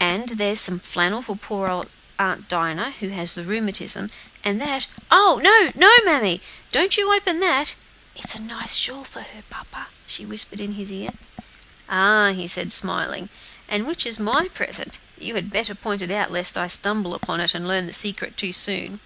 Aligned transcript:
And 0.00 0.28
here's 0.28 0.58
some 0.58 0.80
flannel 0.80 1.22
for 1.22 1.36
poor 1.36 1.68
old 1.68 1.88
Aunt 2.18 2.48
Dinah, 2.48 2.90
who 2.98 3.10
has 3.10 3.34
the 3.34 3.44
rheumatism; 3.44 4.08
and 4.42 4.60
that 4.60 4.88
oh! 5.12 5.38
no, 5.44 5.70
no, 5.76 5.92
mammy! 6.04 6.40
don't 6.72 6.96
you 6.96 7.12
open 7.14 7.38
that! 7.38 7.76
It's 8.16 8.34
a 8.34 8.42
nice 8.42 8.74
shawl 8.74 9.04
for 9.04 9.20
her, 9.20 9.44
papa," 9.48 9.86
she 10.08 10.26
whispered 10.26 10.58
in 10.58 10.72
his 10.72 10.90
ear. 10.90 11.10
"Ah!" 11.88 12.32
he 12.34 12.48
said, 12.48 12.72
smiling; 12.72 13.28
"and 13.68 13.86
which 13.86 14.04
is 14.06 14.18
my 14.18 14.48
present? 14.48 14.98
You 15.16 15.36
had 15.36 15.52
better 15.52 15.76
point 15.76 16.02
it 16.02 16.10
out, 16.10 16.32
lest 16.32 16.58
I 16.58 16.66
should 16.66 16.72
stumble 16.80 17.14
upon 17.14 17.38
it 17.38 17.54
and 17.54 17.68
learn 17.68 17.86
the 17.86 17.92
secret 17.92 18.36
too 18.36 18.52
soon." 18.52 18.98